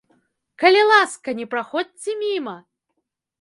[0.61, 2.57] Калі ласка, не праходзьце міма!